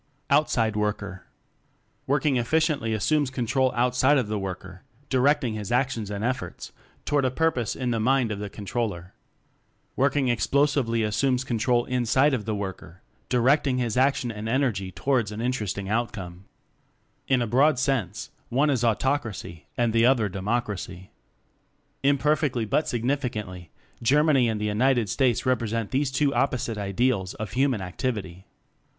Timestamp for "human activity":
27.51-28.47